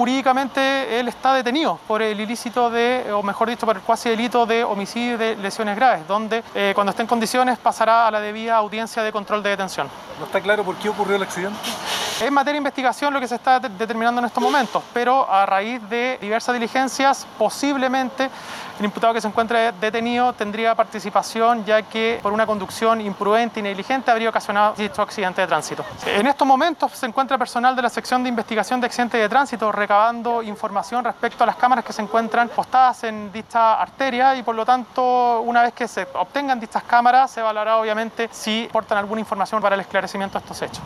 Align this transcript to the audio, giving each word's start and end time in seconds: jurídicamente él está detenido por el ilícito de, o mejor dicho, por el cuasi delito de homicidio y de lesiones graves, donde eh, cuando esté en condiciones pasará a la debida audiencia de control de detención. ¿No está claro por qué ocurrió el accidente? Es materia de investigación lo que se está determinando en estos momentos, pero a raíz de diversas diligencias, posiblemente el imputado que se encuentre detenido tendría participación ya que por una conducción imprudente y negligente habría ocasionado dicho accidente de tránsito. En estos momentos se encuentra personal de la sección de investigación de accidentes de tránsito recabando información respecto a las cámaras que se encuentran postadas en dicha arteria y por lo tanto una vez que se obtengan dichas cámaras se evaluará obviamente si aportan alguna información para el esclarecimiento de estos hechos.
jurídicamente 0.00 0.98
él 0.98 1.08
está 1.08 1.34
detenido 1.34 1.78
por 1.86 2.00
el 2.00 2.18
ilícito 2.18 2.70
de, 2.70 3.12
o 3.12 3.22
mejor 3.22 3.50
dicho, 3.50 3.66
por 3.66 3.76
el 3.76 3.82
cuasi 3.82 4.08
delito 4.08 4.46
de 4.46 4.64
homicidio 4.64 5.16
y 5.16 5.16
de 5.18 5.36
lesiones 5.36 5.76
graves, 5.76 6.08
donde 6.08 6.42
eh, 6.54 6.72
cuando 6.74 6.88
esté 6.92 7.02
en 7.02 7.06
condiciones 7.06 7.58
pasará 7.58 8.06
a 8.06 8.10
la 8.10 8.18
debida 8.18 8.56
audiencia 8.56 9.02
de 9.02 9.12
control 9.12 9.42
de 9.42 9.50
detención. 9.50 9.88
¿No 10.18 10.24
está 10.24 10.40
claro 10.40 10.64
por 10.64 10.76
qué 10.76 10.88
ocurrió 10.88 11.16
el 11.16 11.22
accidente? 11.22 11.58
Es 12.20 12.30
materia 12.30 12.52
de 12.52 12.58
investigación 12.58 13.14
lo 13.14 13.18
que 13.18 13.26
se 13.26 13.36
está 13.36 13.58
determinando 13.58 14.18
en 14.20 14.26
estos 14.26 14.42
momentos, 14.42 14.82
pero 14.92 15.26
a 15.32 15.46
raíz 15.46 15.80
de 15.88 16.18
diversas 16.20 16.52
diligencias, 16.52 17.26
posiblemente 17.38 18.28
el 18.78 18.84
imputado 18.84 19.14
que 19.14 19.22
se 19.22 19.28
encuentre 19.28 19.72
detenido 19.72 20.34
tendría 20.34 20.74
participación 20.74 21.64
ya 21.64 21.80
que 21.82 22.18
por 22.22 22.32
una 22.32 22.46
conducción 22.46 23.00
imprudente 23.00 23.60
y 23.60 23.62
negligente 23.62 24.10
habría 24.10 24.28
ocasionado 24.28 24.74
dicho 24.76 25.00
accidente 25.00 25.40
de 25.40 25.46
tránsito. 25.46 25.82
En 26.06 26.26
estos 26.26 26.46
momentos 26.46 26.92
se 26.92 27.06
encuentra 27.06 27.38
personal 27.38 27.74
de 27.74 27.82
la 27.82 27.88
sección 27.88 28.22
de 28.22 28.28
investigación 28.28 28.80
de 28.82 28.86
accidentes 28.86 29.18
de 29.18 29.28
tránsito 29.28 29.72
recabando 29.72 30.42
información 30.42 31.02
respecto 31.02 31.44
a 31.44 31.46
las 31.46 31.56
cámaras 31.56 31.84
que 31.86 31.92
se 31.94 32.02
encuentran 32.02 32.50
postadas 32.50 33.04
en 33.04 33.32
dicha 33.32 33.80
arteria 33.80 34.34
y 34.36 34.42
por 34.42 34.54
lo 34.54 34.66
tanto 34.66 35.40
una 35.40 35.62
vez 35.62 35.72
que 35.72 35.88
se 35.88 36.06
obtengan 36.14 36.60
dichas 36.60 36.82
cámaras 36.82 37.30
se 37.30 37.40
evaluará 37.40 37.76
obviamente 37.78 38.28
si 38.30 38.66
aportan 38.68 38.98
alguna 38.98 39.20
información 39.20 39.62
para 39.62 39.74
el 39.74 39.80
esclarecimiento 39.80 40.38
de 40.38 40.42
estos 40.42 40.62
hechos. 40.62 40.78